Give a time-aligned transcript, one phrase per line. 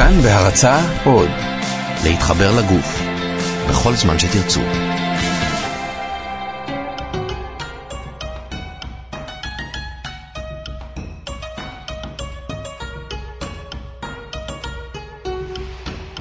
[0.00, 1.28] כאן בהרצה עוד,
[2.04, 3.00] להתחבר לגוף,
[3.70, 4.60] בכל זמן שתרצו.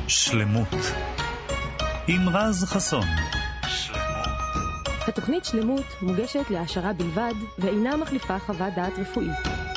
[0.08, 0.68] שלמות
[2.08, 3.08] עם רז חסון.
[5.08, 9.69] התוכנית שלמות מוגשת להעשרה בלבד ואינה מחליפה חוות דעת רפואית.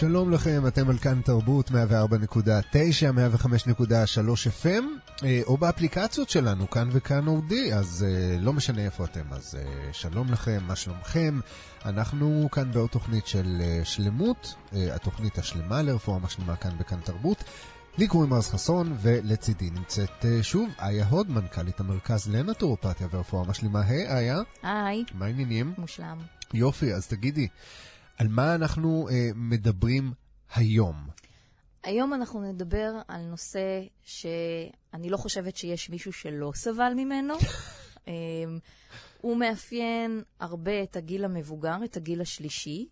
[0.00, 1.76] שלום לכם, אתם על כאן תרבות 104.9, 105.3
[4.62, 4.84] FM,
[5.24, 9.58] אה, או באפליקציות שלנו, כאן וכאן אודי, אז uh, לא משנה איפה אתם, אז uh,
[9.92, 11.40] שלום לכם, מה שלומכם?
[11.84, 17.44] אנחנו כאן בעוד תוכנית של uh, שלמות, התוכנית השלמה לרפואה משלימה כאן בכאן תרבות.
[17.98, 23.80] לי קוראים רז חסון, ולצידי נמצאת שוב איה הוד, מנכ"לית המרכז לנטורופתיה ורפואה משלימה.
[23.80, 24.40] היי hey, איה.
[24.62, 25.04] היי.
[25.14, 25.74] מה העניינים?
[25.78, 26.18] מושלם.
[26.54, 27.48] יופי, אז תגידי,
[28.20, 30.12] על מה אנחנו uh, מדברים
[30.54, 31.08] היום?
[31.82, 37.34] היום אנחנו נדבר על נושא שאני לא חושבת שיש מישהו שלא סבל ממנו.
[37.34, 38.08] um,
[39.22, 42.88] הוא מאפיין הרבה את הגיל המבוגר, את הגיל השלישי,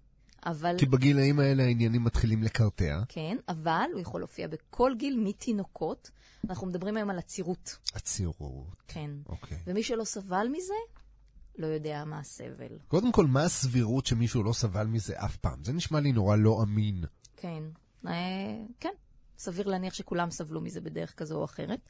[0.47, 0.75] אבל...
[0.79, 3.01] כי בגילאים האלה העניינים מתחילים לקרטע.
[3.09, 6.11] כן, אבל הוא יכול להופיע בכל גיל, מתינוקות.
[6.51, 7.79] אנחנו מדברים היום על עצירות.
[7.95, 8.83] עצירות.
[8.89, 9.11] כן.
[9.29, 9.59] אוקיי.
[9.67, 10.98] ומי שלא סבל מזה,
[11.59, 12.78] לא יודע מה הסבל.
[12.89, 15.65] קודם כל, מה הסבירות שמישהו לא סבל מזה אף פעם?
[15.65, 17.05] זה נשמע לי נורא לא אמין.
[17.37, 17.62] כן.
[18.06, 18.12] אה,
[18.81, 18.95] כן,
[19.39, 21.81] סביר להניח שכולם סבלו מזה בדרך כזו או אחרת.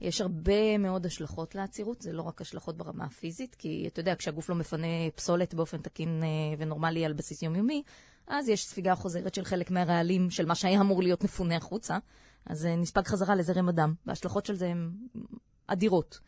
[0.00, 4.48] יש הרבה מאוד השלכות לעצירות, זה לא רק השלכות ברמה הפיזית, כי אתה יודע, כשהגוף
[4.48, 6.28] לא מפנה פסולת באופן תקין אה,
[6.58, 7.82] ונורמלי על בסיס יומיומי,
[8.26, 11.98] אז יש ספיגה חוזרת של חלק מהרעלים של מה שהיה אמור להיות מפונה החוצה,
[12.46, 14.90] אז זה נספג חזרה לזרם הדם, וההשלכות של זה הן
[15.66, 16.20] אדירות.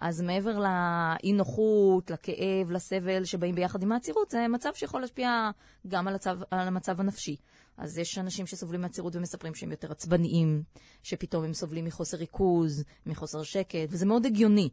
[0.00, 5.50] אז מעבר לאי-נוחות, לכאב, לסבל שבאים ביחד עם העצירות, זה מצב שיכול להשפיע
[5.88, 7.36] גם על, הצו, על המצב הנפשי.
[7.76, 10.62] אז יש אנשים שסובלים מעצירות ומספרים שהם יותר עצבניים,
[11.02, 14.68] שפתאום הם סובלים מחוסר ריכוז, מחוסר שקט, וזה מאוד הגיוני.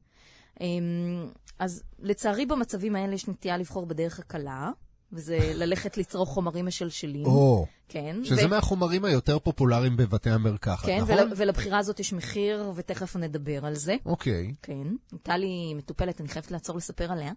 [1.59, 4.71] אז לצערי במצבים האלה יש נטייה לבחור בדרך הקלה,
[5.13, 7.25] וזה ללכת לצרוך חומרים משלשלים.
[7.25, 8.15] או, כן.
[8.23, 11.19] שזה ו- מהחומרים היותר פופולריים בבתי המרקחת, כן, נכון?
[11.19, 13.95] ול, ולבחירה הזאת יש מחיר, ותכף נדבר על זה.
[14.05, 14.53] אוקיי.
[14.61, 14.87] כן.
[15.11, 17.31] הייתה לי מטופלת, אני חייבת לעצור לספר עליה.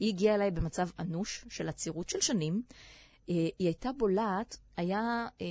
[0.00, 2.62] היא הגיעה אליי במצב אנוש של עצירות של שנים.
[3.30, 5.46] אה, היא הייתה בולעת, היה אה,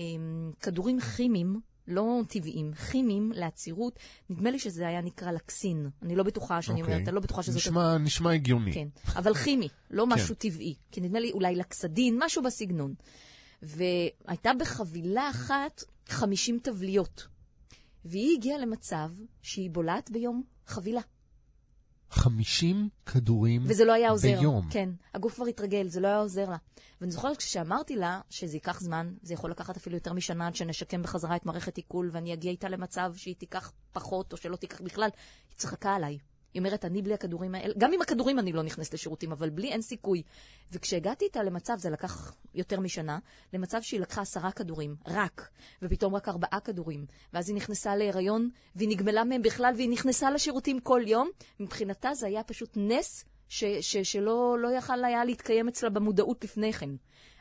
[0.60, 4.00] כדורים כימיים, לא טבעיים, כימיים לעצירות.
[4.30, 5.90] נדמה לי שזה היה נקרא לקסין.
[6.02, 6.94] אני לא בטוחה שאני אוקיי.
[6.94, 7.58] אומרת, אני לא בטוחה שזאת...
[7.58, 8.74] נשמע, נשמע הגיוני.
[8.74, 10.14] כן, אבל כימי, לא כן.
[10.14, 10.76] משהו טבעי.
[10.92, 12.94] כי נדמה לי אולי לקסדין, משהו בסגנון.
[13.62, 17.28] והייתה בחבילה אחת 50 תבליות.
[18.06, 19.10] והיא הגיעה למצב
[19.42, 21.02] שהיא בולעת ביום חבילה.
[22.16, 24.40] 50 כדורים וזה לא היה עוזר.
[24.40, 24.68] ביום.
[24.70, 26.58] כן, הגוף כבר התרגל, זה לא היה עוזר לה.
[27.02, 31.02] ואני זוכרת כשאמרתי לה שזה ייקח זמן, זה יכול לקחת אפילו יותר משנה עד שנשקם
[31.02, 35.10] בחזרה את מערכת עיכול, ואני אגיע איתה למצב שהיא תיקח פחות או שלא תיקח בכלל,
[35.50, 36.18] היא צחקה עליי.
[36.56, 39.72] היא אומרת, אני בלי הכדורים האלה, גם עם הכדורים אני לא נכנסת לשירותים, אבל בלי
[39.72, 40.24] אין סיכוי.
[40.72, 43.20] וכשהגעתי איתה למצב, זה לקח יותר משנה,
[43.54, 45.50] למצב שהיא לקחה עשרה כדורים, רק,
[45.82, 47.06] ופתאום רק ארבעה כדורים.
[47.34, 51.30] ואז היא נכנסה להיריון, והיא נגמלה מהם בכלל, והיא נכנסה לשירותים כל יום.
[51.60, 56.74] מבחינתה זה היה פשוט נס ש- ש- שלא לא יכל היה להתקיים אצלה במודעות לפני
[56.74, 56.90] כן.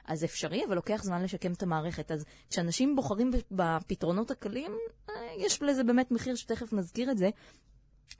[0.04, 2.10] אז אפשרי, אבל לוקח זמן לשקם את המערכת.
[2.10, 4.72] אז כשאנשים בוחרים בפתרונות הקלים,
[5.10, 7.30] אה, יש לזה באמת מחיר שתכף נזכיר את זה.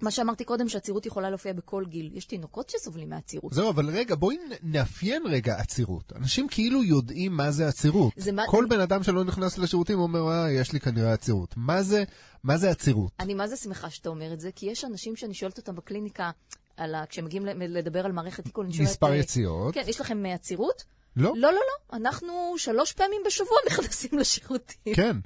[0.01, 2.11] מה שאמרתי קודם, שעצירות יכולה להופיע בכל גיל.
[2.15, 3.53] יש תינוקות שסובלים מעצירות.
[3.53, 6.13] זהו, אבל רגע, בואי נאפיין רגע עצירות.
[6.17, 8.13] אנשים כאילו יודעים מה זה עצירות.
[8.17, 11.55] זה מה- כל בן אדם שלא נכנס לשירותים אומר, אה, יש לי כנראה עצירות.
[11.57, 12.05] מה זה,
[12.45, 13.13] מה זה עצירות?
[13.21, 16.31] אני מה זה שמחה שאתה אומר את זה, כי יש אנשים שאני שואלת אותם בקליניקה,
[16.77, 17.07] על ה...
[17.09, 18.89] כשהם מגיעים לדבר על מערכת עיכול, אני שואלת...
[18.91, 19.75] מספר אה, יציאות.
[19.75, 20.85] כן, יש לכם אה, עצירות?
[21.17, 21.33] לא?
[21.37, 21.97] לא, לא, לא.
[21.97, 24.95] אנחנו שלוש פעמים בשבוע נכנסים לשירותים.
[24.95, 25.17] כן.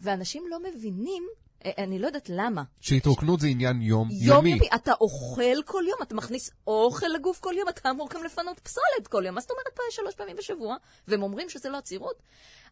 [0.00, 1.22] ואנשים לא מבינים,
[1.64, 2.62] אני לא יודעת למה.
[2.80, 4.50] שהתרוקנות זה עניין יום, יום יומי.
[4.50, 8.60] יומי, אתה אוכל כל יום, אתה מכניס אוכל לגוף כל יום, אתה אמור גם לפנות
[8.60, 9.34] פסולת כל יום.
[9.34, 10.76] מה זאת אומרת פה שלוש פעמים בשבוע?
[11.08, 12.22] והם אומרים שזה לא עצירות?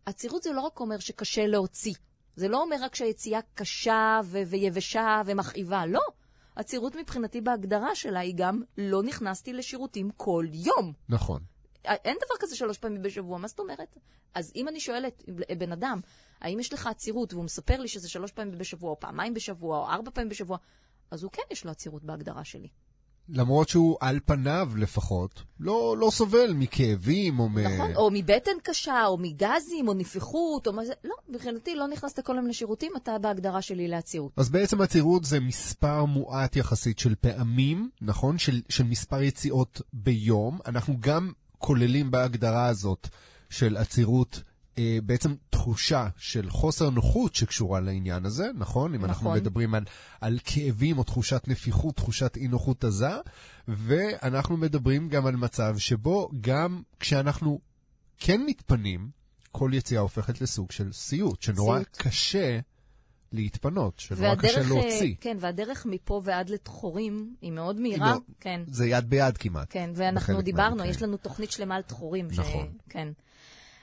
[0.06, 1.94] עצירות זה לא רק אומר שקשה להוציא.
[2.36, 6.00] זה לא אומר רק שהיציאה קשה ו- ויבשה ומכאיבה, לא.
[6.56, 10.92] עצירות מבחינתי בהגדרה שלה היא גם לא נכנסתי לשירותים כל יום.
[11.08, 11.40] נכון.
[11.84, 13.96] אין דבר כזה שלוש פעמים בשבוע, מה זאת אומרת?
[14.34, 15.24] אז אם אני שואלת
[15.58, 16.00] בן אדם,
[16.40, 19.86] האם יש לך עצירות, והוא מספר לי שזה שלוש פעמים בשבוע, או פעמיים בשבוע, או
[19.88, 20.58] ארבע פעמים בשבוע,
[21.10, 22.68] אז הוא כן יש לו עצירות בהגדרה שלי.
[23.28, 27.58] למרות שהוא על פניו לפחות, לא, לא סובל מכאבים או מ...
[27.58, 27.96] נכון?
[27.96, 30.92] או מבטן קשה, או מגזים, או נפיחות, או מה זה...
[31.04, 34.32] לא, מבחינתי לא נכנסת כל יום לשירותים, אתה בהגדרה שלי לעצירות.
[34.36, 38.38] אז בעצם עצירות זה מספר מועט יחסית של פעמים, נכון?
[38.38, 40.58] של, של מספר יציאות ביום.
[40.66, 43.08] אנחנו גם כוללים בהגדרה הזאת
[43.50, 44.42] של עצירות
[45.04, 48.94] בעצם תחושה של חוסר נוחות שקשורה לעניין הזה, נכון?
[48.94, 49.38] אם אנחנו נכון.
[49.38, 49.84] מדברים על,
[50.20, 53.10] על כאבים או תחושת נפיחות, תחושת אי נוחות עזה,
[53.68, 57.60] ואנחנו מדברים גם על מצב שבו גם כשאנחנו
[58.18, 59.10] כן מתפנים,
[59.52, 61.96] כל יציאה הופכת לסוג של סיוט, שנורא סיוט.
[61.96, 62.58] קשה
[63.32, 65.14] להתפנות, שנורא קשה אה, להוציא.
[65.20, 68.10] כן, והדרך מפה ועד לתחורים היא מאוד מהירה.
[68.10, 69.66] מאוד- כן, זה יד ביד כמעט.
[69.70, 70.90] כן, ואנחנו דיברנו, מהמקרים.
[70.90, 72.30] יש לנו תוכנית שלמה על תחורים.
[72.32, 72.68] ש- נכון.
[72.88, 73.08] כן.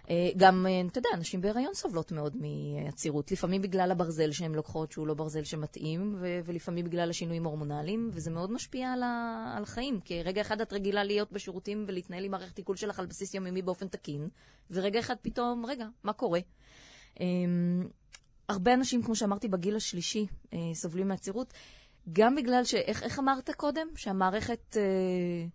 [0.09, 3.31] אה, גם, אה, אתה יודע, נשים בהיריון סובלות מאוד מעצירות.
[3.31, 8.31] לפעמים בגלל הברזל שהן לוקחות, שהוא לא ברזל שמתאים, ו- ולפעמים בגלל השינויים ההורמונליים, וזה
[8.31, 9.99] מאוד משפיע על, ה- על החיים.
[9.99, 13.61] כי רגע אחד את רגילה להיות בשירותים ולהתנהל עם מערכת עיכול שלך על בסיס יומיומי
[13.61, 14.29] באופן תקין,
[14.71, 16.39] ורגע אחד פתאום, רגע, מה קורה?
[17.19, 17.25] אה,
[18.49, 21.53] הרבה אנשים, כמו שאמרתי, בגיל השלישי אה, סובלים מעצירות,
[22.13, 22.73] גם בגלל ש...
[22.73, 23.87] איך, איך אמרת קודם?
[23.95, 25.47] שהמערכת אה,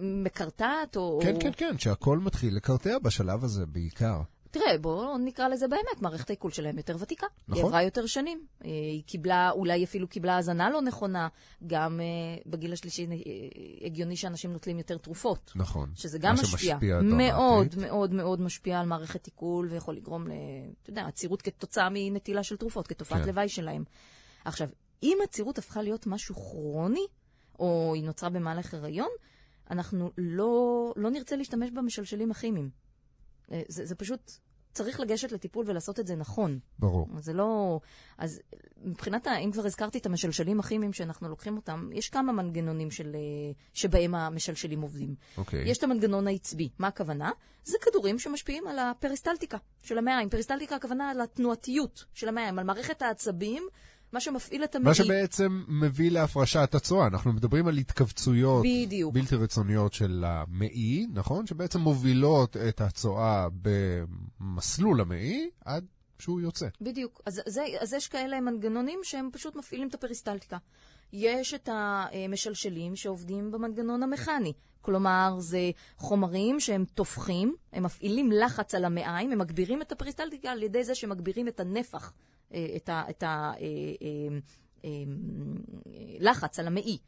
[0.00, 1.20] מקרטעת, או...
[1.22, 1.36] כן.
[1.40, 4.20] כן, כן, שהכל מתחיל לקרטע בשלב הזה בעיקר.
[4.50, 7.26] תראה, בואו נקרא לזה באמת, מערכת העיכול שלהם יותר ותיקה.
[7.48, 7.62] נכון.
[7.62, 8.46] היא עברה יותר שנים.
[8.64, 11.28] אה, היא קיבלה, אולי אפילו קיבלה הזנה לא נכונה.
[11.66, 12.06] גם אה,
[12.46, 13.16] בגיל השלישי אה,
[13.86, 15.52] הגיוני שאנשים נוטלים יותר תרופות.
[15.54, 15.90] נכון.
[15.94, 16.58] שזה גם מה משפיע.
[16.58, 17.90] שמשפיע מאוד, דרמטית.
[17.90, 20.30] מאוד, מאוד משפיע על מערכת עיכול, ויכול לגרום ל...
[20.82, 23.28] אתה יודע, עצירות כתוצאה מנטילה של תרופות, כתופעת כן.
[23.28, 23.84] לוואי שלהם.
[24.44, 24.68] עכשיו,
[25.02, 27.06] אם עצירות הפכה להיות משהו כרוני,
[27.58, 29.10] או היא נוצרה במהלך הריון,
[29.70, 32.70] אנחנו לא, לא נרצה להשתמש במשלשלים הכימיים.
[33.52, 34.32] אה, זה, זה פשוט,
[34.76, 36.58] צריך לגשת לטיפול ולעשות את זה נכון.
[36.78, 37.08] ברור.
[37.18, 37.80] זה לא...
[38.18, 38.40] אז
[38.84, 39.26] מבחינת.
[39.26, 43.14] אם כבר הזכרתי את המשלשלים הכימיים שאנחנו לוקחים אותם, יש כמה מנגנונים של...
[43.14, 43.20] אה,
[43.72, 45.14] שבהם המשלשלים עובדים.
[45.36, 45.70] אוקיי.
[45.70, 46.68] יש את המנגנון העצבי.
[46.78, 47.30] מה הכוונה?
[47.64, 50.28] זה כדורים שמשפיעים על הפריסטלטיקה של המעיים.
[50.28, 53.68] פריסטלטיקה הכוונה על התנועתיות של המעיים, על מערכת העצבים,
[54.16, 54.88] מה שמפעיל את המעי.
[54.88, 57.06] מה שבעצם מביא להפרשת הצואה.
[57.06, 59.14] אנחנו מדברים על התכווצויות בדיוק.
[59.14, 61.46] בלתי רצוניות של המעי, נכון?
[61.46, 63.46] שבעצם מובילות את הצואה
[64.40, 65.84] במסלול המעי עד
[66.18, 66.66] שהוא יוצא.
[66.80, 67.20] בדיוק.
[67.26, 70.56] אז, זה, אז יש כאלה מנגנונים שהם פשוט מפעילים את הפריסטלטיקה.
[71.12, 74.52] יש את המשלשלים שעובדים במנגנון המכני.
[74.86, 80.62] כלומר, זה חומרים שהם תופחים, הם מפעילים לחץ על המעיים, הם מגבירים את הפריסטלטיקה על
[80.62, 82.12] ידי זה שמגבירים את הנפח,
[82.54, 83.02] אה, את ה...
[83.10, 84.38] את ה אה,
[84.84, 84.90] אה,
[86.20, 86.98] לחץ על המעי.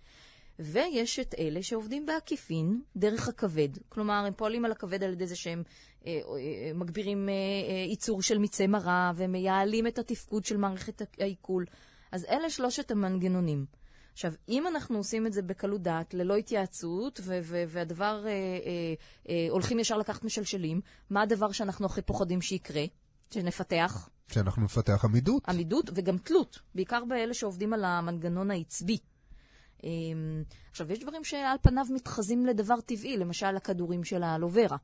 [0.58, 3.68] ויש את אלה שעובדים בעקיפין דרך הכבד.
[3.88, 5.62] כלומר, הם פועלים על הכבד על ידי זה שהם
[6.06, 7.34] אה, אה, מגבירים אה,
[7.88, 11.64] ייצור של מיצי מרה ומייעלים את התפקוד של מערכת העיכול.
[12.12, 13.66] אז אלה שלושת המנגנונים.
[14.18, 18.94] עכשיו, אם אנחנו עושים את זה בקלות דעת, ללא התייעצות, ו- ו- והדבר, אה, אה,
[19.28, 20.80] אה, הולכים ישר לקחת משלשלים,
[21.10, 22.84] מה הדבר שאנחנו הכי פוחדים שיקרה?
[23.30, 25.48] שנפתח שאנחנו נפתח עמידות.
[25.48, 28.98] עמידות וגם תלות, בעיקר באלה שעובדים על המנגנון העצבי.
[29.84, 34.76] אמ, עכשיו, יש דברים שעל פניו מתחזים לדבר טבעי, למשל הכדורים של האלוברה.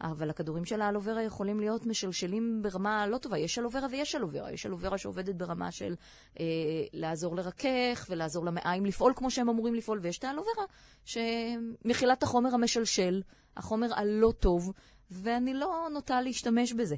[0.00, 3.38] אבל הכדורים של האלוברה יכולים להיות משלשלים ברמה לא טובה.
[3.38, 4.52] יש אלוברה ויש אלוברה.
[4.52, 5.94] יש אלוברה שעובדת ברמה של
[6.40, 6.44] אה,
[6.92, 10.64] לעזור לרכך ולעזור למעיים לפעול כמו שהם אמורים לפעול, ויש את האלוברה
[11.04, 13.22] שמכילה את החומר המשלשל,
[13.56, 14.72] החומר הלא טוב,
[15.10, 16.96] ואני לא נוטה להשתמש בזה.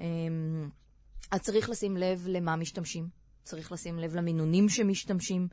[0.00, 0.68] אמ,
[1.30, 3.08] אז צריך לשים לב למה משתמשים,
[3.42, 5.48] צריך לשים לב למינונים שמשתמשים,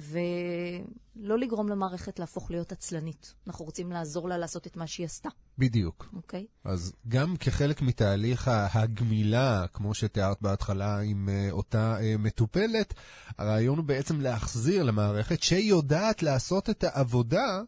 [0.00, 3.34] ולא לגרום למערכת להפוך להיות עצלנית.
[3.46, 6.08] אנחנו רוצים לעזור לה לעשות את מה שהיא עשתה, בדיוק.
[6.16, 6.46] אוקיי?
[6.64, 12.94] אז גם כחלק מתהליך הגמילה, כמו שתיארת בהתחלה עם uh, אותה uh, מטופלת,
[13.38, 17.62] הרעיון הוא בעצם להחזיר למערכת שיודעת לעשות את העבודה,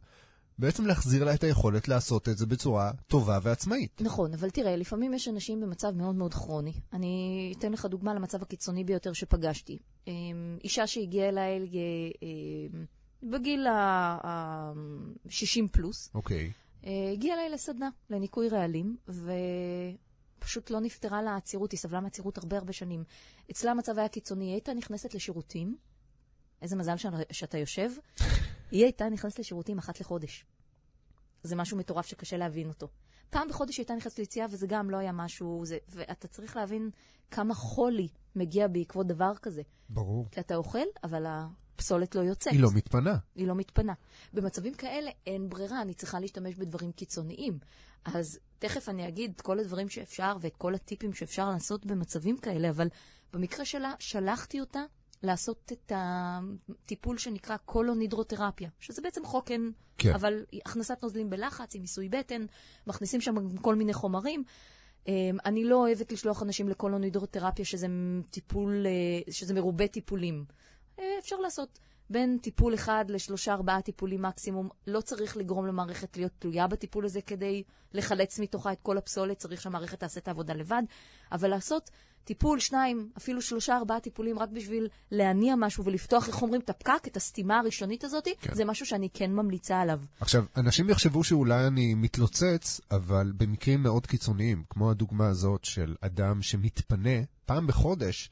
[0.62, 4.00] בעצם להחזיר לה את היכולת לעשות את זה בצורה טובה ועצמאית.
[4.00, 6.72] נכון, אבל תראה, לפעמים יש אנשים במצב מאוד מאוד כרוני.
[6.92, 9.78] אני אתן לך דוגמה למצב הקיצוני ביותר שפגשתי.
[10.06, 10.12] אמ,
[10.64, 11.66] אישה שהגיעה אליי אה,
[12.22, 12.84] אמ,
[13.30, 16.52] בגיל ה-60 פלוס, אוקיי.
[16.84, 18.96] אה, הגיעה אליי לסדנה, לניקוי רעלים,
[20.38, 23.04] ופשוט לא נפתרה לה עצירות, היא סבלה מעצירות הרבה הרבה שנים.
[23.50, 25.76] אצלה המצב היה קיצוני, היא הייתה נכנסת לשירותים,
[26.62, 26.94] איזה מזל
[27.30, 27.90] שאתה יושב,
[28.70, 30.44] היא הייתה נכנסת לשירותים אחת לחודש.
[31.42, 32.88] זה משהו מטורף שקשה להבין אותו.
[33.30, 36.90] פעם בחודש היא הייתה נכנסת ליציאה, וזה גם לא היה משהו, זה, ואתה צריך להבין
[37.30, 39.62] כמה חולי מגיע בעקבות דבר כזה.
[39.88, 40.26] ברור.
[40.30, 42.52] כי אתה אוכל, אבל הפסולת לא יוצאת.
[42.52, 43.16] היא לא מתפנה.
[43.34, 43.92] היא לא מתפנה.
[44.32, 47.58] במצבים כאלה אין ברירה, אני צריכה להשתמש בדברים קיצוניים.
[48.04, 52.70] אז תכף אני אגיד את כל הדברים שאפשר ואת כל הטיפים שאפשר לעשות במצבים כאלה,
[52.70, 52.88] אבל
[53.32, 54.82] במקרה שלה שלחתי אותה
[55.22, 60.14] לעשות את הטיפול שנקרא קולונידרותרפיה, שזה בעצם חוקן, כן.
[60.14, 62.46] אבל הכנסת נוזלים בלחץ, עם עיסוי בטן,
[62.86, 64.44] מכניסים שם כל מיני חומרים.
[65.08, 67.86] אמ, אני לא אוהבת לשלוח אנשים לקולונידרותרפיה, שזה
[68.30, 70.44] טיפול, אה, שזה מרובה טיפולים.
[70.98, 71.78] אה, אפשר לעשות
[72.10, 74.68] בין טיפול אחד לשלושה ארבעה טיפולים מקסימום.
[74.86, 77.62] לא צריך לגרום למערכת להיות תלויה בטיפול הזה כדי
[77.94, 80.82] לחלץ מתוכה את כל הפסולת, צריך שהמערכת תעשה את העבודה לבד,
[81.32, 81.90] אבל לעשות
[82.24, 87.06] טיפול, שניים, אפילו שלושה ארבעה טיפולים רק בשביל להניע משהו ולפתוח, איך אומרים, את הפקק,
[87.06, 88.54] את הסתימה הראשונית הזאת, כן.
[88.54, 90.00] זה משהו שאני כן ממליצה עליו.
[90.20, 96.42] עכשיו, אנשים יחשבו שאולי אני מתלוצץ, אבל במקרים מאוד קיצוניים, כמו הדוגמה הזאת של אדם
[96.42, 98.30] שמתפנה פעם בחודש,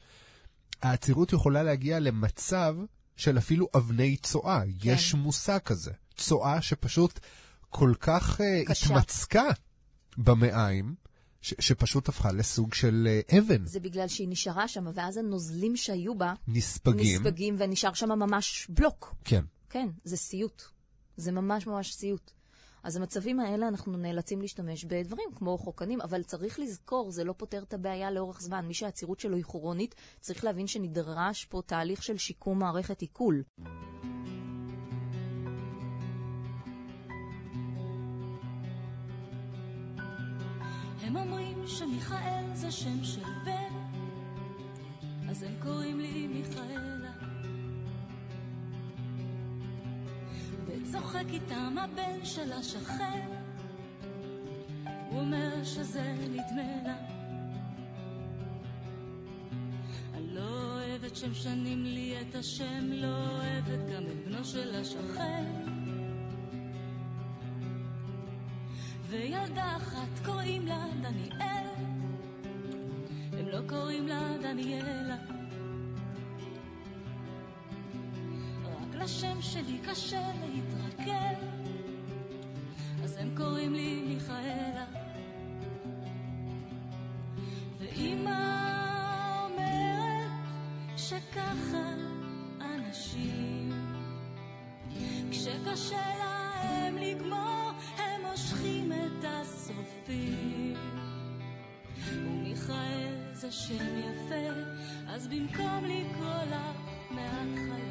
[0.81, 2.75] העצירות יכולה להגיע למצב
[3.21, 4.61] של אפילו אבני צואה.
[4.61, 4.89] כן.
[4.89, 5.91] יש מושג כזה.
[6.17, 7.19] צואה שפשוט
[7.69, 8.85] כל כך uh, קשה.
[8.95, 9.43] התמצקה
[10.17, 10.95] במעיים,
[11.41, 13.65] ש- שפשוט הפכה לסוג של uh, אבן.
[13.65, 17.21] זה בגלל שהיא נשארה שם, ואז הנוזלים שהיו בה נספגים.
[17.21, 19.15] נספגים, ונשאר שם ממש בלוק.
[19.25, 19.43] כן.
[19.69, 20.63] כן, זה סיוט.
[21.17, 22.31] זה ממש ממש סיוט.
[22.83, 27.63] אז במצבים האלה אנחנו נאלצים להשתמש בדברים כמו חוקנים, אבל צריך לזכור, זה לא פותר
[27.63, 28.65] את הבעיה לאורך זמן.
[28.67, 33.43] מי שהעצירות שלו היא כרונית, צריך להבין שנדרש פה תהליך של שיקום מערכת עיכול.
[41.01, 43.73] הם אומרים שמיכאל זה שם של בן,
[45.29, 47.00] אז הם קוראים לי מיכאלה.
[50.91, 53.27] וצוחק איתם הבן של השכן,
[55.09, 56.95] הוא אומר שזה נדמה לה.
[60.13, 65.45] אני לא אוהבת שמשנים לי את השם, לא אוהבת גם את בנו של השכן.
[69.07, 71.67] וילדה אחת קוראים לה דניאל,
[73.33, 75.15] הם לא קוראים לה דניאלה.
[78.65, 80.31] רק לשם שלי קשה
[80.99, 81.45] להתרכב,
[83.03, 84.85] אז הם קוראים לי מיכאלה.
[87.79, 88.39] ואמא
[89.45, 90.31] אומרת
[90.97, 91.93] שככה
[92.61, 93.71] אנשים,
[95.31, 100.75] כשקשה להם לגמור, הם מושכים את הסופים.
[102.05, 104.59] ומיכאל זה שם יפה,
[105.07, 106.71] אז במקום לקרוא לה
[107.11, 107.90] מההתחלה,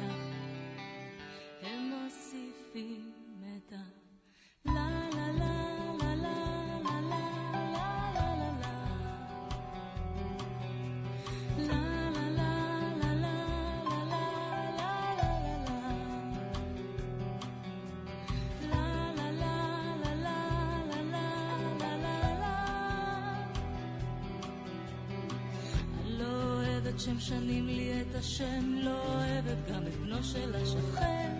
[27.05, 31.30] שמשנים לי את השם, לא אוהבת גם את בנו של השכן.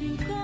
[0.00, 0.39] because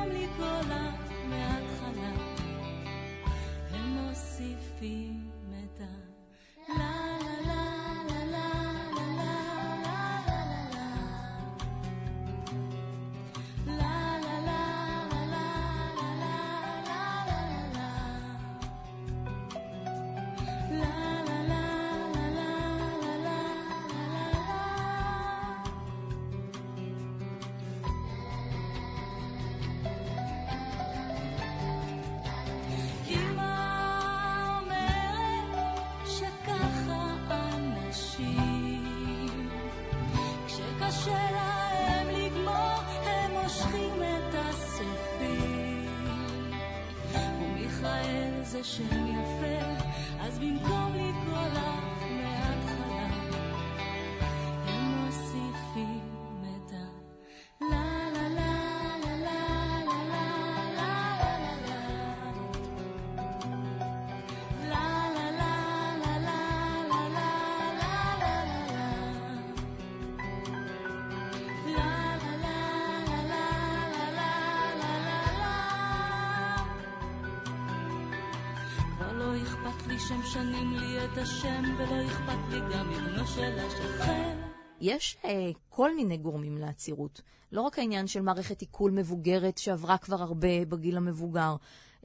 [80.08, 84.38] שהם שנים לי את השם, ולא אכפת לי גם מבנו של השכן.
[84.80, 87.20] יש אה, כל מיני גורמים לעצירות.
[87.52, 91.56] לא רק העניין של מערכת עיכול מבוגרת שעברה כבר הרבה בגיל המבוגר.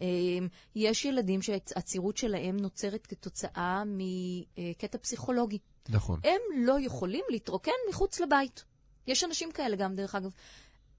[0.02, 0.08] אה,
[0.76, 5.58] יש ילדים שהעצירות שלהם נוצרת כתוצאה מקטע פסיכולוגי.
[5.90, 6.20] נכון.
[6.24, 8.64] הם לא יכולים להתרוקן מחוץ לבית.
[9.08, 10.32] יש אנשים כאלה גם, דרך אגב.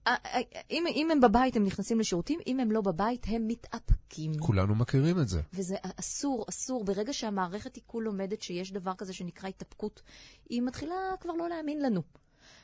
[0.07, 0.41] אה, אה,
[0.71, 4.33] אם, אם הם בבית, הם נכנסים לשירותים, אם הם לא בבית, הם מתאפקים.
[4.39, 5.41] כולנו מכירים את זה.
[5.53, 6.85] וזה אסור, אסור.
[6.85, 10.03] ברגע שהמערכת עיכול לומדת שיש דבר כזה שנקרא התאפקות,
[10.49, 12.03] היא מתחילה כבר לא להאמין לנו.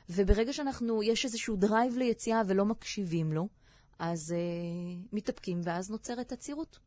[0.09, 3.47] וברגע שאנחנו, יש איזשהו drive ליציאה ולא מקשיבים לו,
[3.99, 4.37] אז אה,
[5.13, 6.79] מתאפקים, ואז נוצרת עצירות.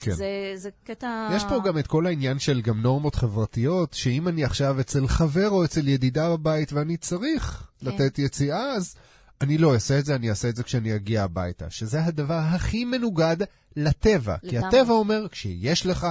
[0.00, 0.12] כן.
[0.12, 1.28] זה, זה קטע...
[1.36, 5.50] יש פה גם את כל העניין של גם נורמות חברתיות, שאם אני עכשיו אצל חבר
[5.50, 7.86] או אצל ידידה בבית ואני צריך כן.
[7.86, 8.94] לתת יציאה, אז
[9.40, 11.70] אני לא אעשה את זה, אני אעשה את זה כשאני אגיע הביתה.
[11.70, 13.36] שזה הדבר הכי מנוגד
[13.76, 14.38] לטבע.
[14.38, 14.68] כי לגמרי.
[14.68, 16.06] הטבע אומר, כשיש לך,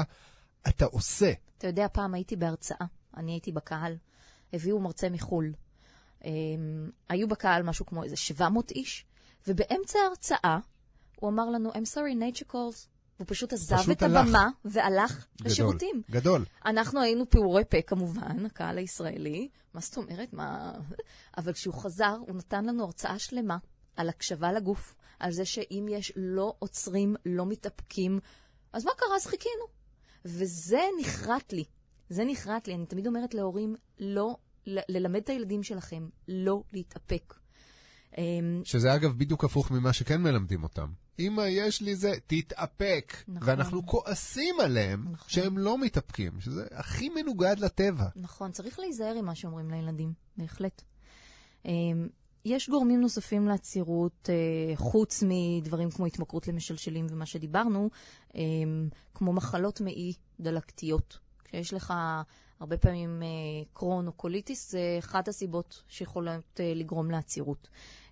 [0.67, 1.31] אתה עושה.
[1.57, 2.85] אתה יודע, פעם הייתי בהרצאה,
[3.17, 3.97] אני הייתי בקהל,
[4.53, 5.53] הביאו מרצה מחו"ל.
[6.21, 6.25] Um,
[7.09, 9.05] היו בקהל משהו כמו איזה 700 איש,
[9.47, 10.59] ובאמצע ההרצאה
[11.15, 12.94] הוא אמר לנו, I'm sorry, nature calls.
[13.19, 14.27] והוא פשוט עזב פשוט את הלך.
[14.27, 15.51] הבמה והלך גדול.
[15.51, 16.01] לשירותים.
[16.11, 16.45] גדול.
[16.65, 19.49] אנחנו היינו פעורי פה כמובן, הקהל הישראלי.
[19.73, 20.33] מה זאת אומרת?
[20.33, 20.71] מה...
[21.37, 23.57] אבל כשהוא חזר, הוא נתן לנו הרצאה שלמה
[23.95, 28.19] על הקשבה לגוף, על זה שאם יש לא עוצרים, לא מתאפקים,
[28.73, 29.15] אז מה קרה?
[29.15, 29.65] אז חיכינו.
[30.25, 31.63] וזה נחרט לי.
[32.09, 32.75] זה נחרט לי.
[32.75, 34.35] אני תמיד אומרת להורים, לא,
[34.67, 37.33] ל- ללמד את הילדים שלכם לא להתאפק.
[38.17, 40.87] אמ, שזה אגב בדיוק הפוך ממה שכן מלמדים אותם.
[41.19, 43.15] אמא, יש לי זה, תתאפק.
[43.27, 43.49] נכון.
[43.49, 45.29] ואנחנו כועסים עליהם נכון.
[45.29, 48.05] שהם לא מתאפקים, שזה הכי מנוגד לטבע.
[48.15, 50.81] נכון, צריך להיזהר עם מה שאומרים לילדים, בהחלט.
[51.65, 52.07] אמ,
[52.45, 57.89] יש גורמים נוספים לעצירות, אה, חוץ מדברים כמו התמכרות למשלשלים ומה שדיברנו,
[58.35, 61.19] אמ, כמו מחלות מעי דלקתיות.
[61.43, 61.93] כשיש לך
[62.59, 63.27] הרבה פעמים אה,
[63.73, 67.69] קרון או קוליטיס, זה אחת הסיבות שיכולות אה, לגרום לעצירות.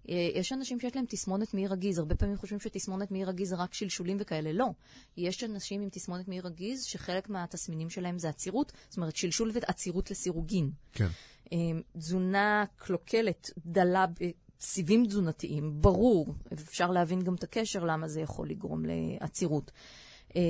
[0.09, 3.55] אה, יש אנשים שיש להם תסמונת מעי רגיז, הרבה פעמים חושבים שתסמונת מעי רגיז זה
[3.55, 4.69] רק שלשולים וכאלה, לא.
[5.17, 10.11] יש אנשים עם תסמונת מעי רגיז שחלק מהתסמינים שלהם זה עצירות, זאת אומרת שלשול ועצירות
[10.11, 10.71] לסירוגין.
[10.91, 11.07] כן.
[11.53, 11.57] אה,
[11.97, 14.05] תזונה קלוקלת, דלה
[14.59, 19.71] בסיבים תזונתיים, ברור, אפשר להבין גם את הקשר למה זה יכול לגרום לעצירות.
[20.35, 20.41] אה,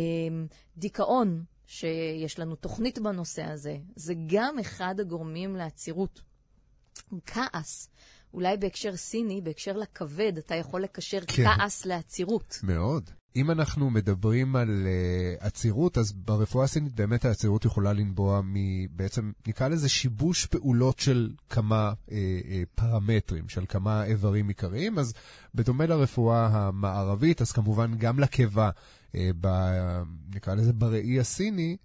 [0.78, 6.22] דיכאון, שיש לנו תוכנית בנושא הזה, זה גם אחד הגורמים לעצירות.
[7.26, 7.90] כעס,
[8.34, 11.44] אולי בהקשר סיני, בהקשר לכבד, אתה יכול לקשר כן.
[11.44, 12.60] כעס לעצירות.
[12.64, 13.10] מאוד.
[13.36, 19.68] אם אנחנו מדברים על uh, עצירות, אז ברפואה הסינית באמת העצירות יכולה לנבוע מבעצם, נקרא
[19.68, 22.14] לזה שיבוש פעולות של כמה uh, uh,
[22.76, 25.00] פרמטרים, של כמה איברים עיקריים.
[25.00, 25.14] אז
[25.56, 28.70] בדומה לרפואה המערבית, אז כמובן גם לקיבה,
[29.12, 29.48] uh, ב,
[30.36, 31.78] נקרא לזה בראי הסיני,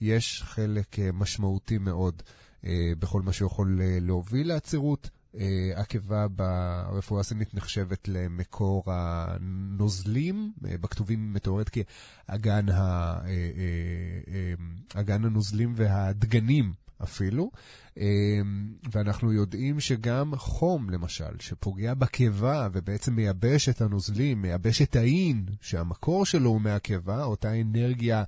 [0.00, 2.22] יש חלק uh, משמעותי מאוד
[2.62, 2.66] uh,
[2.98, 5.10] בכל מה שיכול uh, להוביל לעצירות.
[5.40, 12.74] אה, הקיבה ברפואה הסינית נחשבת למקור הנוזלים, אה, בכתובים מתוארת כאגן ה-
[13.24, 13.28] אה,
[14.28, 14.54] אה,
[15.00, 17.50] אגן הנוזלים והדגנים אפילו,
[18.92, 26.26] ואנחנו יודעים שגם חום, למשל, שפוגע בקיבה ובעצם מייבש את הנוזלים, מייבש את האין, שהמקור
[26.26, 28.24] שלו הוא מהקיבה, אותה אנרגיה,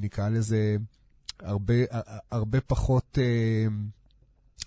[0.00, 0.76] נקרא לזה,
[1.40, 1.74] הרבה,
[2.30, 3.18] הרבה פחות...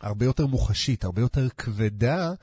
[0.01, 2.33] הרבה יותר מוחשית, הרבה יותר כבדה,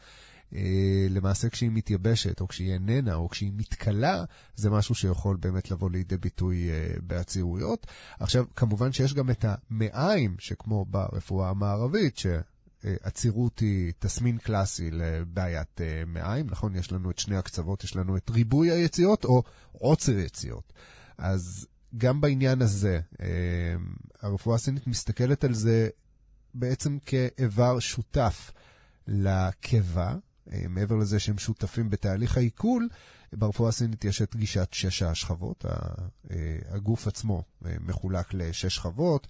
[0.54, 4.24] אה, למעשה כשהיא מתייבשת, או כשהיא איננה, או כשהיא מתכלה,
[4.57, 7.87] זה משהו שיכול באמת לבוא לידי ביטוי אה, בעצירויות.
[8.20, 16.02] עכשיו, כמובן שיש גם את המעיים, שכמו ברפואה המערבית, שעצירות היא תסמין קלאסי לבעיית אה,
[16.07, 16.76] מעיים, נכון?
[16.76, 20.72] יש לנו את שני הקצוות, יש לנו את ריבוי היציאות או עוצר יציאות.
[21.18, 23.26] אז גם בעניין הזה, אה,
[24.22, 25.88] הרפואה הסינית מסתכלת על זה
[26.55, 28.53] בעצם כאיבר שותף
[29.07, 30.14] לקיבה,
[30.53, 32.88] אה, מעבר לזה שהם שותפים בתהליך העיכול,
[33.33, 35.64] ברפואה הסינית יש את גישת שש השכבות.
[36.31, 36.37] אה,
[36.69, 39.27] הגוף עצמו אה, מחולק לשש שכבות,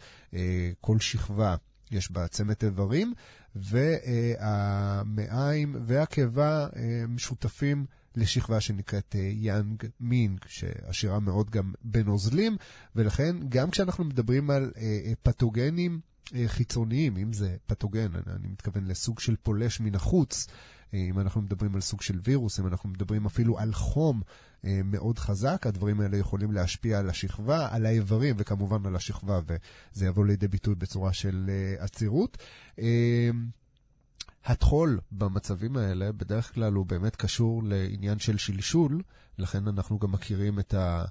[0.81, 1.57] כל שכבה
[1.91, 3.15] יש בה צמד איברים,
[4.45, 12.57] והמעיים והקיבה אה, משותפים לשכבה שנקראת יאנג מינג, שעשירה מאוד גם בנוזלים,
[12.96, 16.00] ולכן גם כשאנחנו מדברים על אה, אה, פתוגנים,
[16.35, 20.46] אה, חיצוניים, אם זה פתוגן, אני, מתכוון לסוג של פולש מן החוץ,
[20.94, 24.22] אה, אם אנחנו מדברים על סוג של וירוס, אם אנחנו מדברים אפילו על חום
[24.64, 30.07] אה, מאוד חזק, הדברים האלה יכולים להשפיע על השכבה, על האיברים וכמובן על השכבה, וזה
[30.07, 32.38] יבוא לידי ביטוי בצורה של אה, עצירות.
[34.44, 39.02] הטחול במצבים האלה בדרך כלל הוא באמת קשור לעניין של שלשול,
[39.38, 41.04] לכן אנחנו גם מכירים את ה...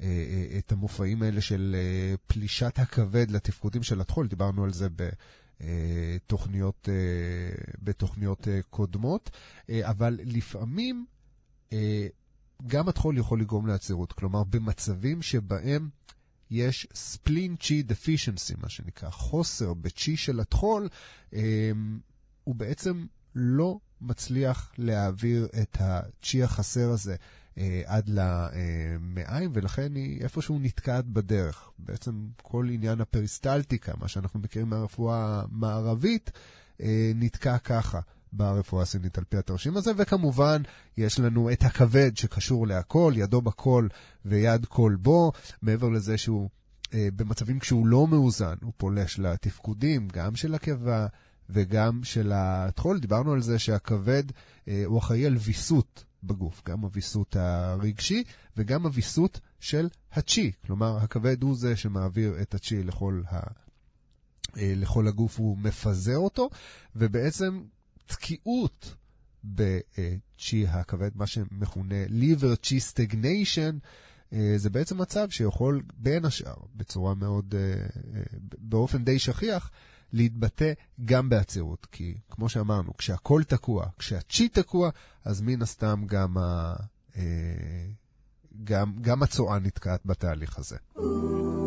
[0.00, 4.88] אה, אה, את המופעים האלה של אה, פלישת הכבד לתפקודים של הטחול, דיברנו על זה
[7.82, 9.30] בתוכניות אה, קודמות,
[9.82, 11.06] אבל לפעמים
[12.66, 14.12] גם הטחול יכול לגרום לעצירות.
[14.12, 15.88] כלומר, במצבים שבהם
[16.50, 20.88] יש ספלין צ'י דפישנסי, מה שנקרא, חוסר בצ'י של הטחול,
[22.48, 27.16] הוא בעצם לא מצליח להעביר את הצ'י החסר הזה
[27.58, 31.70] אה, עד למעיים, ולכן היא איפשהו נתקעת בדרך.
[31.78, 36.30] בעצם כל עניין הפריסטלטיקה, מה שאנחנו מכירים מהרפואה המערבית,
[36.80, 38.00] אה, נתקע ככה.
[38.32, 40.62] ברפואה הסינית על פי התרשים הזה, וכמובן
[40.96, 43.88] יש לנו את הכבד שקשור להכל, ידו בכל
[44.24, 45.32] ויד כל בו,
[45.62, 46.48] מעבר לזה שהוא
[46.94, 51.06] אה, במצבים כשהוא לא מאוזן, הוא פולש לתפקודים, גם של הקיבה
[51.50, 52.98] וגם של הטחול.
[52.98, 54.24] דיברנו על זה שהכבד
[54.68, 58.24] אה, הוא אחראי על ויסות בגוף, גם הוויסות הרגשי
[58.56, 60.52] וגם הוויסות של הצ'י.
[60.66, 63.36] כלומר, הכבד הוא זה שמעביר את הצ'י לכל, ה...
[64.56, 66.50] אה, לכל הגוף, הוא מפזר אותו,
[66.96, 67.62] ובעצם
[68.06, 68.94] תקיעות
[69.44, 73.74] בצ'י הכבד, מה שמכונה liver chi stagnation,
[74.32, 77.54] אה, זה בעצם מצב שיכול בין השאר, בצורה מאוד,
[78.58, 79.70] באופן די שכיח,
[80.12, 80.72] להתבטא
[81.04, 81.86] גם בעצירות.
[81.92, 84.90] כי כמו שאמרנו, כשהכול תקוע, כשהצ'י תקוע,
[85.24, 86.74] אז מן הסתם גם, ה,
[87.16, 87.22] אה,
[88.64, 90.76] גם, גם הצואה נתקעת בתהליך הזה.
[90.94, 91.57] קחי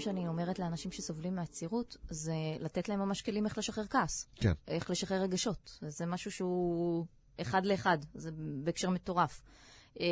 [0.00, 4.26] הדברים שאני אומרת לאנשים שסובלים מעצירות, זה לתת להם ממש כלים איך לשחרר כעס.
[4.34, 4.52] כן.
[4.68, 5.78] איך לשחרר רגשות.
[5.88, 7.06] זה משהו שהוא
[7.40, 8.30] אחד לאחד, זה
[8.64, 9.42] בהקשר מטורף.
[10.00, 10.06] אה,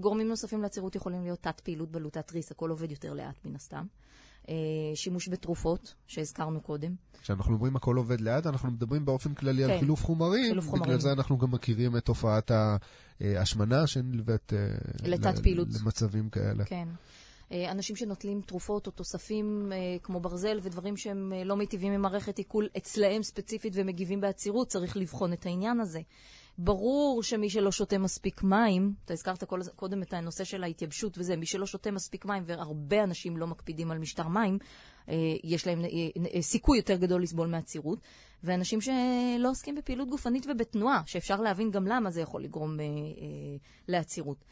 [0.00, 3.86] גורמים נוספים לעצירות יכולים להיות תת פעילות בלוטת תריס, הכל עובד יותר לאט מן הסתם.
[4.48, 4.54] אה,
[4.94, 6.94] שימוש בתרופות, שהזכרנו קודם.
[7.22, 9.78] כשאנחנו אומרים הכל עובד לאט, אנחנו מדברים באופן כללי על כן.
[9.78, 10.50] חילוף חומרים.
[10.50, 11.00] חילוף בגלל חומרים.
[11.00, 12.50] זה אנחנו גם מכירים את תופעת
[13.20, 14.58] ההשמנה שנלווית אה,
[15.04, 15.68] לתת ל- פעילות.
[15.80, 16.64] למצבים כאלה.
[16.64, 16.88] כן.
[17.52, 22.02] אה, אנשים שנוטלים תרופות או תוספים אה, כמו ברזל ודברים שהם אה, לא מיטיבים עם
[22.02, 26.00] מערכת עיכול אצלהם ספציפית ומגיבים בעצירות, צריך לבחון את העניין הזה.
[26.58, 31.36] ברור שמי שלא שותה מספיק מים, אתה הזכרת כל, קודם את הנושא של ההתייבשות וזה,
[31.36, 34.58] מי שלא שותה מספיק מים, והרבה אנשים לא מקפידים על משטר מים,
[35.44, 35.82] יש להם
[36.40, 37.98] סיכוי יותר גדול לסבול מעצירות.
[38.42, 42.76] ואנשים שלא עוסקים בפעילות גופנית ובתנועה, שאפשר להבין גם למה זה יכול לגרום
[43.88, 44.44] לעצירות.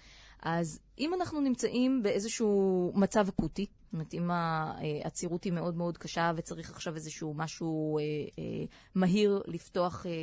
[0.42, 6.33] אז אם אנחנו נמצאים באיזשהו מצב אקוטי, זאת אומרת, אם העצירות היא מאוד מאוד קשה
[6.37, 8.03] וצריך עכשיו איזשהו משהו אה,
[8.38, 10.16] אה, מהיר לפתוח אה, אה,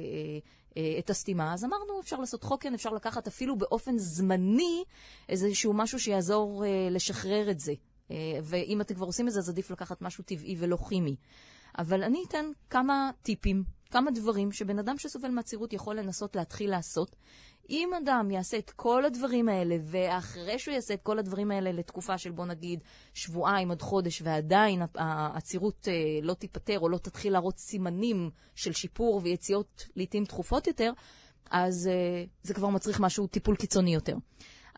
[0.77, 4.84] אה, את הסתימה, אז אמרנו, אפשר לעשות חוקן, אפשר לקחת אפילו באופן זמני
[5.30, 7.73] איזשהו משהו שיעזור אה, לשחרר את זה.
[8.12, 11.15] אה, ואם אתם כבר עושים את זה, אז עדיף לקחת משהו טבעי ולא כימי.
[11.77, 17.15] אבל אני אתן כמה טיפים, כמה דברים שבן אדם שסובל מעצירות יכול לנסות להתחיל לעשות.
[17.69, 22.17] אם אדם יעשה את כל הדברים האלה, ואחרי שהוא יעשה את כל הדברים האלה לתקופה
[22.17, 22.80] של בוא נגיד
[23.13, 29.21] שבועיים עד חודש, ועדיין העצירות אה, לא תיפתר או לא תתחיל להראות סימנים של שיפור
[29.23, 30.91] ויציאות לעיתים תכופות יותר,
[31.51, 34.15] אז אה, זה כבר מצריך משהו, טיפול קיצוני יותר.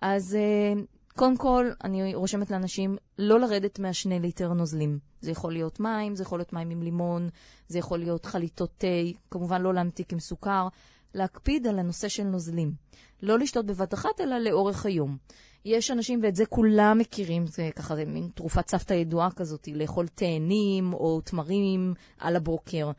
[0.02, 0.82] אז אה,
[1.15, 4.99] קודם כל, אני רושמת לאנשים לא לרדת מהשני ליטר נוזלים.
[5.21, 7.30] זה יכול להיות מים, זה יכול להיות מים עם לימון,
[7.67, 8.88] זה יכול להיות חליטות תה,
[9.32, 10.67] כמובן לא להמתיק עם סוכר.
[11.13, 12.74] להקפיד על הנושא של נוזלים.
[13.22, 15.17] לא לשתות בבת אחת, אלא לאורך היום.
[15.65, 20.08] יש אנשים, ואת זה כולם מכירים, זה ככה, זה מין תרופת סבתא ידועה כזאת, לאכול
[20.08, 22.91] תאנים או תמרים על הבוקר.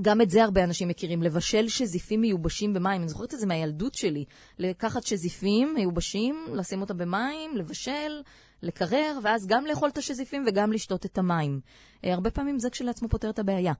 [0.00, 3.00] גם את זה הרבה אנשים מכירים, לבשל שזיפים מיובשים במים.
[3.00, 4.24] אני זוכרת את זה מהילדות שלי.
[4.58, 8.22] לקחת שזיפים מיובשים, לשים אותם במים, לבשל,
[8.62, 11.60] לקרר, ואז גם לאכול את השזיפים וגם לשתות את המים.
[12.04, 13.72] אה, הרבה פעמים זה כשלעצמו פותר את הבעיה.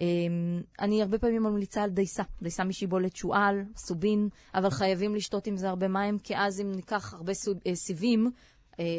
[0.00, 0.06] אה,
[0.80, 5.68] אני הרבה פעמים ממליצה על דייסה, דייסה משיבולת שועל, סובין, אבל חייבים לשתות עם זה
[5.68, 7.32] הרבה מים, כי אז אם ניקח הרבה
[7.66, 8.30] אה, סיבים,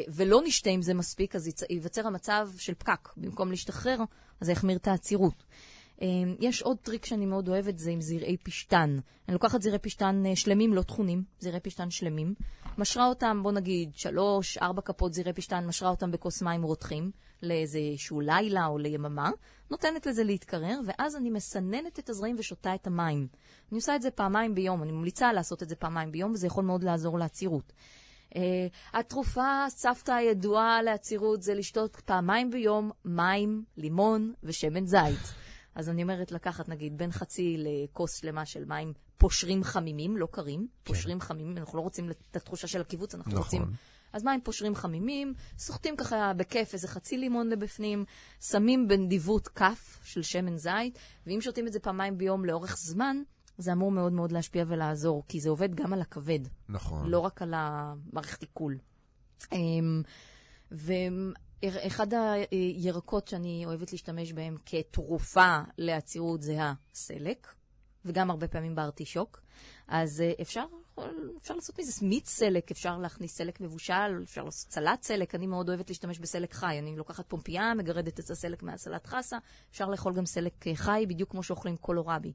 [0.08, 3.08] ולא נשתה עם זה מספיק, אז ייווצר המצב של פקק.
[3.16, 3.98] במקום להשתחרר,
[4.40, 5.44] זה יחמיר את העצירות.
[6.02, 6.06] אה,
[6.40, 8.98] יש עוד טריק שאני מאוד אוהבת, זה עם זרעי פשטן.
[9.28, 12.34] אני לוקחת זרעי פשטן אה, שלמים, לא טחונים, זרעי פשטן שלמים,
[12.78, 17.10] משרה אותם, בוא נגיד, שלוש, ארבע כפות זרעי פשטן, משרה אותם בכוס מים רותחים,
[17.42, 19.30] לאיזשהו לילה או ליממה,
[19.70, 23.26] נותנת לזה להתקרר, ואז אני מסננת את הזרעים ושותה את המים.
[23.72, 26.64] אני עושה את זה פעמיים ביום, אני ממליצה לעשות את זה פעמיים ביום, וזה יכול
[26.64, 27.72] מאוד לעזור לעצירות.
[28.34, 28.38] Uh,
[28.92, 35.47] התרופה, סבתא הידועה לעצירות, זה לשתות פעמיים ביום מים, לימון ושמן זית.
[35.78, 40.68] אז אני אומרת לקחת נגיד בין חצי לכוס שלמה של מים פושרים חמימים, לא קרים,
[40.82, 43.42] פושרים חמימים, אנחנו לא רוצים את התחושה של הקיבוץ, אנחנו נכון.
[43.42, 43.62] רוצים...
[44.12, 48.04] אז מים פושרים חמימים, סוחטים ככה בכיף איזה חצי לימון לבפנים,
[48.40, 53.16] שמים בנדיבות כף של שמן זית, ואם שותים את זה פעמיים ביום לאורך זמן,
[53.58, 56.40] זה אמור מאוד מאוד להשפיע ולעזור, כי זה עובד גם על הכבד.
[56.68, 57.10] נכון.
[57.10, 58.78] לא רק על המערכת עיכול.
[59.52, 60.02] אמ,
[61.62, 62.06] ואחד
[62.50, 67.54] הירקות שאני אוהבת להשתמש בהם כתרופה לעצירות זה הסלק,
[68.04, 69.40] וגם הרבה פעמים בארטישוק.
[69.88, 70.64] אז אה, אפשר,
[71.42, 75.34] אפשר לעשות מזה מיץ סלק, אפשר להכניס סלק מבושל, אפשר לעשות סלט סלק.
[75.34, 76.78] אני מאוד אוהבת להשתמש בסלק חי.
[76.78, 79.38] אני לוקחת פומפייה, מגרדת את הסלק לסלט חסה,
[79.70, 82.32] אפשר לאכול גם סלק אה, חי, בדיוק כמו שאוכלים קולורבי.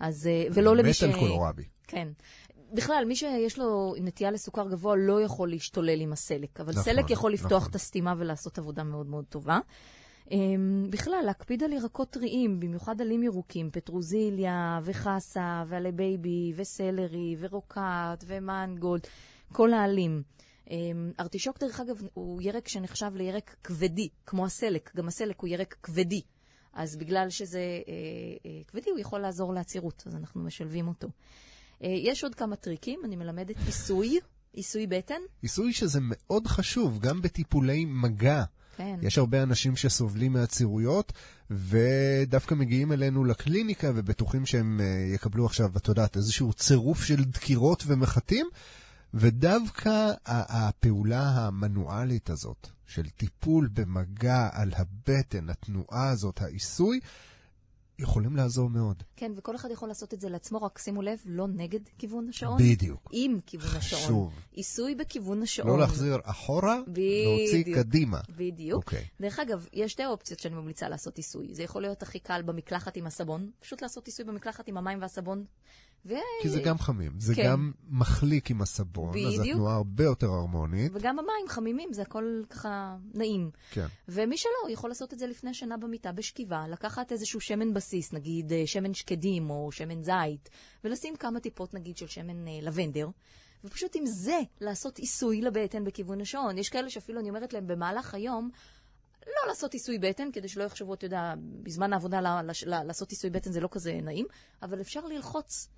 [0.00, 1.02] אז, אה, ולא למי ש...
[1.02, 1.64] מת על קולורבי.
[1.86, 2.08] כן.
[2.76, 7.10] בכלל, מי שיש לו נטייה לסוכר גבוה לא יכול להשתולל עם הסלק, אבל נכון, סלק
[7.10, 7.70] יכול לפתוח נכון.
[7.70, 9.58] את הסתימה ולעשות עבודה מאוד מאוד טובה.
[10.24, 10.30] אמ,
[10.90, 19.06] בכלל, להקפיד על ירקות טריים, במיוחד עלים ירוקים, פטרוזיליה וחסה ועלי בייבי וסלרי ורוקט ומנגולד,
[19.52, 20.22] כל העלים.
[20.64, 20.70] Um,
[21.20, 24.90] ארטישוק, דרך אגב, הוא ירק שנחשב לירק כבדי, כמו הסלק.
[24.96, 26.20] גם הסלק הוא ירק כבדי.
[26.72, 27.92] אז בגלל שזה אה,
[28.46, 31.08] אה, כבדי, הוא יכול לעזור לעצירות, אז אנחנו משלבים אותו.
[31.82, 34.18] אה, יש עוד כמה טריקים, אני מלמדת עיסוי,
[34.52, 35.20] עיסוי בטן.
[35.42, 38.44] עיסוי שזה מאוד חשוב, גם בטיפולי מגע.
[38.76, 38.98] כן.
[39.02, 41.12] יש הרבה אנשים שסובלים מעצירויות,
[41.50, 47.82] ודווקא מגיעים אלינו לקליניקה ובטוחים שהם אה, יקבלו עכשיו, את יודעת, איזשהו צירוף של דקירות
[47.86, 48.46] ומחטים,
[49.14, 57.00] ודווקא הפעולה המנואלית הזאת, של טיפול במגע על הבטן, התנועה הזאת, העיסוי,
[57.98, 59.02] יכולים לעזור מאוד.
[59.16, 62.58] כן, וכל אחד יכול לעשות את זה לעצמו, רק שימו לב, לא נגד כיוון השעון.
[62.62, 63.08] בדיוק.
[63.12, 64.02] עם כיוון השעון.
[64.02, 64.32] חשוב.
[64.52, 65.68] עיסוי בכיוון השעון.
[65.68, 67.74] לא להחזיר אחורה, להוציא.
[67.74, 68.20] קדימה.
[68.36, 68.84] בדיוק.
[68.84, 69.04] אוקיי.
[69.20, 71.54] דרך אגב, יש שתי אופציות שאני ממליצה לעשות עיסוי.
[71.54, 75.44] זה יכול להיות הכי קל במקלחת עם הסבון, פשוט לעשות עיסוי במקלחת עם המים והסבון.
[76.06, 76.14] ו...
[76.42, 77.44] כי זה גם חמים, זה כן.
[77.44, 79.46] גם מחליק עם הסבון, אז בדיוק.
[79.46, 80.92] התנועה הרבה יותר הרמונית.
[80.94, 83.50] וגם המים חמימים, זה הכל ככה נעים.
[83.70, 83.86] כן.
[84.08, 88.52] ומי שלא, יכול לעשות את זה לפני שינה במיטה בשכיבה, לקחת איזשהו שמן בסיס, נגיד
[88.52, 90.48] אה, שמן שקדים או שמן זית,
[90.84, 93.08] ולשים כמה טיפות נגיד של שמן אה, לבנדר,
[93.64, 96.58] ופשוט עם זה לעשות עיסוי לבטן בכיוון השעון.
[96.58, 98.50] יש כאלה שאפילו אני אומרת להם במהלך היום,
[99.26, 102.20] לא לעשות עיסוי בטן, כדי שלא יחשבו, אתה יודע, בזמן העבודה
[102.84, 104.26] לעשות עיסוי בטן זה לא כזה נעים,
[104.62, 105.68] אבל אפשר ללחוץ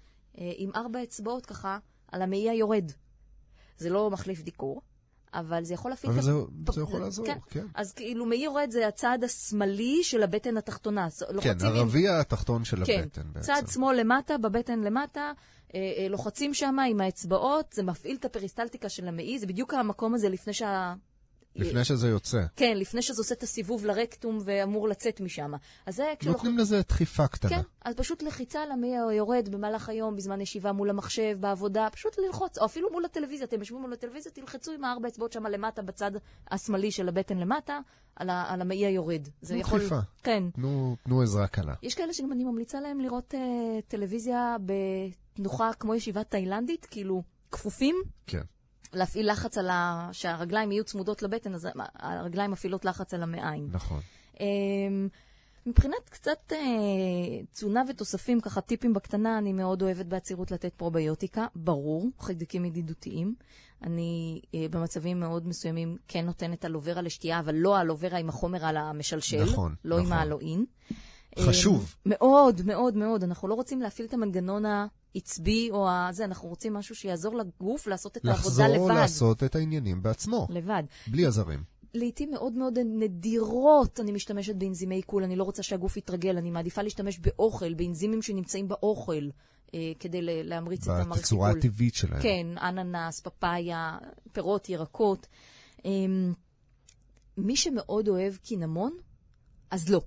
[0.57, 1.79] עם ארבע אצבעות ככה
[2.13, 2.93] על המעי היורד.
[3.79, 4.83] זה לא מחליף דיקור,
[5.35, 6.13] אבל זה יכול להפעיל...
[6.13, 6.33] אבל זה-
[6.67, 7.67] הפ- זה יכול לעזור, כן.
[7.75, 11.09] אז כאילו מעי יורד זה הצד השמאלי של הבטן התחתונה.
[11.11, 13.47] כן, לוחצים עם- הרביע התחתון של כן, הבטן בעצם.
[13.55, 15.33] צד שמאל למטה, בבטן למטה,
[15.75, 20.15] אה, אה, לוחצים שם עם האצבעות, זה מפעיל את הפריסטלטיקה של המעי, זה בדיוק המקום
[20.15, 20.95] הזה לפני שה...
[21.59, 22.39] לפני שזה יוצא.
[22.57, 25.53] כן, לפני שזה עושה את הסיבוב לרקטום ואמור לצאת משם.
[25.87, 26.35] אז זה כשלוח...
[26.37, 27.51] נותנים לזה דחיפה קטנה.
[27.51, 32.19] כן, אז פשוט לחיצה על המעי היורד במהלך היום, בזמן ישיבה מול המחשב, בעבודה, פשוט
[32.19, 35.83] ללחוץ, או אפילו מול הטלוויזיה, אתם יושבים מול הטלוויזיה, תלחצו עם הארבע אצבעות שם למטה,
[35.83, 36.11] בצד
[36.51, 37.79] השמאלי של הבטן למטה,
[38.17, 39.29] על, ה- על המעי היורד.
[39.43, 39.79] זה יכול...
[39.79, 39.99] דחיפה.
[40.23, 40.43] כן.
[40.55, 41.75] תנו- תנו עזרה קלה.
[41.83, 43.39] יש כאלה שגם אני ממליצה להם לראות uh,
[43.89, 48.43] טלוויזיה בתנוחה כמו ישיבה תאילנדית, כאילו כפופים, כן.
[48.93, 50.09] להפעיל לחץ על ה...
[50.13, 53.69] שהרגליים יהיו צמודות לבטן, אז הרגליים מפעילות לחץ על המעיים.
[53.73, 54.01] נכון.
[54.35, 54.41] Um,
[55.67, 56.55] מבחינת קצת uh,
[57.53, 63.35] תזונה ותוספים, ככה טיפים בקטנה, אני מאוד אוהבת בעצירות לתת פרוביוטיקה, ברור, חיידקים ידידותיים.
[63.83, 68.77] אני uh, במצבים מאוד מסוימים כן נותנת אלוברה לשתייה, אבל לא האלוברה עם החומר על
[68.77, 69.45] המשלשל.
[69.45, 70.17] נכון, לא עם נכון.
[70.17, 70.65] האלואין.
[71.39, 71.95] חשוב.
[72.07, 73.25] אה, מאוד, מאוד, מאוד.
[73.25, 78.17] אנחנו לא רוצים להפעיל את המנגנון העצבי או הזה, אנחנו רוצים משהו שיעזור לגוף לעשות
[78.17, 79.01] את העבודה לחזור לבד.
[79.01, 80.83] לעשות את העניינים בעצמו, לבד.
[81.07, 81.63] בלי עזרים.
[81.95, 86.83] לעתים מאוד מאוד נדירות אני משתמשת באנזימי עיכול, אני לא רוצה שהגוף יתרגל, אני מעדיפה
[86.83, 89.29] להשתמש באוכל, באנזימים שנמצאים באוכל,
[89.75, 91.51] אה, כדי להמריץ את המערכת בתצורה.
[91.51, 92.23] הטבעית שלהם.
[92.23, 93.99] כן, אננס, פפאיה,
[94.33, 95.27] פירות, ירקות.
[95.85, 96.33] אמ,
[97.37, 98.93] מי שמאוד אוהב קינמון,
[99.71, 100.01] אז לא,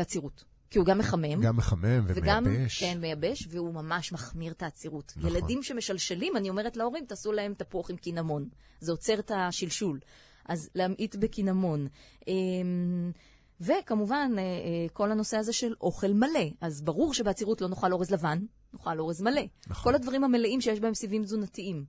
[0.00, 0.44] בעצירות.
[0.70, 1.40] כי הוא גם מחמם.
[1.42, 2.80] גם מחמם וגם, ומייבש.
[2.80, 5.12] כן, מייבש, והוא ממש מחמיר את העצירות.
[5.16, 5.30] נכון.
[5.30, 8.48] ילדים שמשלשלים, אני אומרת להורים, תעשו להם תפוח עם קינמון.
[8.80, 10.00] זה עוצר את השלשול.
[10.44, 11.88] אז להמעיט בקינמון.
[12.28, 13.12] אמ,
[13.60, 16.46] וכמובן, אה, אה, כל הנושא הזה של אוכל מלא.
[16.60, 18.38] אז ברור שבעצירות לא נאכל אורז לבן,
[18.72, 19.42] נאכל אורז מלא.
[19.66, 19.92] נכון.
[19.92, 21.84] כל הדברים המלאים שיש בהם סיבים תזונתיים.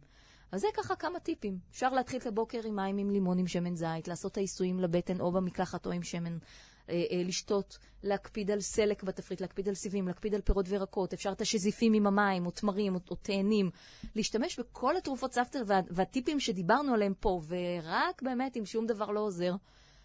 [0.52, 1.58] אז זה ככה כמה טיפים.
[1.72, 5.22] אפשר להתחיל את הבוקר עם מים עם לימון עם שמן זית, לעשות את העיסויים לבטן
[5.22, 6.38] או במקלחת או עם שמן,
[7.26, 11.94] לשתות, להקפיד על סלק בתפריט, להקפיד על סיבים, להקפיד על פירות וירקות, אפשר את השזיפים
[11.94, 13.70] עם המים, או תמרים, או, או תאנים.
[14.16, 19.20] להשתמש בכל התרופות סבתר וה, והטיפים שדיברנו עליהם פה, ורק באמת אם שום דבר לא
[19.20, 19.56] עוזר.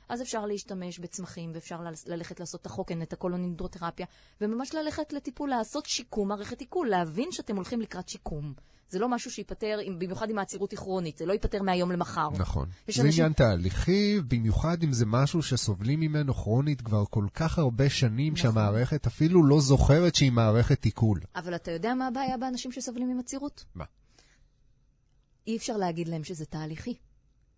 [0.09, 4.07] אז אפשר להשתמש בצמחים, ואפשר ללכת לעשות את החוקן, את הקולונידרותרפיה,
[4.41, 8.53] וממש ללכת לטיפול, לעשות שיקום מערכת עיכול, להבין שאתם הולכים לקראת שיקום.
[8.89, 12.29] זה לא משהו שייפתר, עם- במיוחד אם העצירות היא כרונית, זה לא ייפתר מהיום למחר.
[12.39, 12.69] נכון.
[12.69, 17.91] זה אנשים- עניין תהליכי, במיוחד אם זה משהו שסובלים ממנו כרונית כבר כל כך הרבה
[17.91, 18.43] שנים, נכון.
[18.43, 21.21] שהמערכת אפילו לא זוכרת שהיא מערכת עיכול.
[21.37, 23.65] אבל אתה יודע מה הבעיה באנשים שסובלים מעצירות?
[23.75, 23.85] מה?
[25.47, 26.95] אי אפשר להגיד להם שזה תהליכי.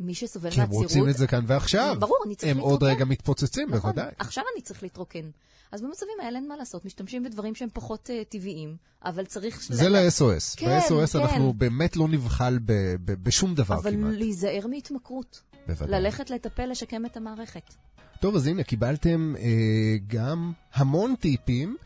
[0.01, 0.71] מי שסובל כי הם.
[0.71, 1.97] רוצים את זה כאן ועכשיו.
[1.99, 2.95] ברור, אני צריך הם עוד להתרוקן.
[2.97, 4.13] רגע מתפוצצים, נכון, בוודאי.
[4.19, 5.31] עכשיו אני צריך להתרוקן.
[5.73, 9.63] אז במצבים האלה אין מה לעשות, משתמשים בדברים שהם פחות uh, טבעיים, אבל צריך...
[9.71, 10.57] זה ל- ל-SOS.
[10.57, 11.19] כן, ב-SOS כן.
[11.19, 12.73] אנחנו באמת לא נבחל ב-
[13.05, 14.15] ב- בשום דבר אבל כמעט.
[14.15, 15.41] להיזהר מהתמכרות.
[15.69, 16.01] בוודאי.
[16.01, 17.75] ללכת לטפל, לשקם את המערכת.
[18.21, 19.45] טוב, אז הנה, קיבלתם אה,
[20.07, 21.77] גם המון טיפים,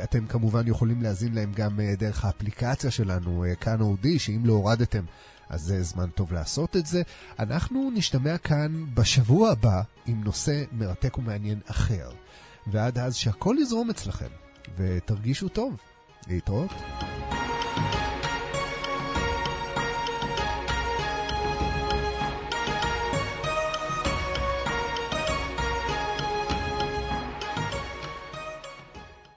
[0.02, 5.04] אתם כמובן יכולים להאזין להם גם דרך האפליקציה שלנו, כאן אודי, שאם לא הורדתם,
[5.51, 7.03] אז זה זמן טוב לעשות את זה.
[7.38, 12.11] אנחנו נשתמע כאן בשבוע הבא עם נושא מרתק ומעניין אחר.
[12.66, 14.28] ועד אז שהכל יזרום אצלכם,
[14.76, 15.76] ותרגישו טוב.
[16.28, 16.70] להתראות.